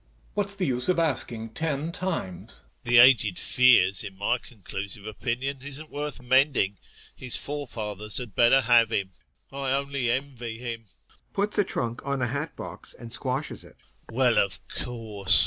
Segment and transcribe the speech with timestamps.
[0.33, 2.61] What's the use of asking ten times!
[2.61, 2.83] EPIKHODOV.
[2.85, 6.79] The aged Fiers, in my conclusive opinion, isn't worth mending;
[7.15, 9.11] his forefathers had better have him.
[9.51, 10.85] I only envy him.
[11.33, 13.77] [Puts a trunk on a hat box and squashes it]
[14.11, 15.39] Well, of course.